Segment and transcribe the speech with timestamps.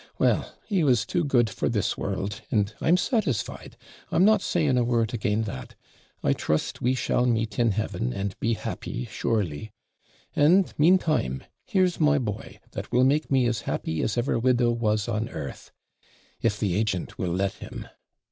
[0.17, 3.77] Well, he was too good for this world, and I'm satisfied
[4.09, 5.75] I'm not saying a word again' that
[6.23, 9.69] I trust we shall meet in heaven, and be happy, surely.
[10.35, 15.07] And, meantime, here's my boy, that will make me as happy as ever widow was
[15.07, 15.71] on earth
[16.41, 17.87] if the agent will let him.